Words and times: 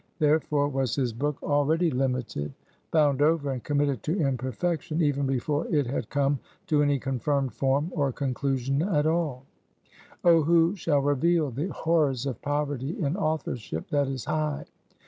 Therefore, 0.17 0.67
was 0.67 0.95
his 0.95 1.13
book 1.13 1.37
already 1.43 1.91
limited, 1.91 2.53
bound 2.89 3.21
over, 3.21 3.51
and 3.51 3.63
committed 3.63 4.01
to 4.01 4.17
imperfection, 4.19 4.99
even 4.99 5.27
before 5.27 5.67
it 5.67 5.85
had 5.85 6.09
come 6.09 6.39
to 6.65 6.81
any 6.81 6.97
confirmed 6.97 7.53
form 7.53 7.89
or 7.95 8.11
conclusion 8.11 8.81
at 8.81 9.05
all. 9.05 9.43
Oh, 10.23 10.41
who 10.41 10.75
shall 10.75 11.01
reveal 11.01 11.51
the 11.51 11.67
horrors 11.67 12.25
of 12.25 12.41
poverty 12.41 12.97
in 12.99 13.15
authorship 13.15 13.89
that 13.89 14.07
is 14.07 14.25
high? 14.25 14.65